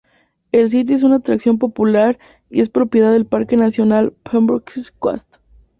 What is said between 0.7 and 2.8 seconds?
sitio es una atracción popular y es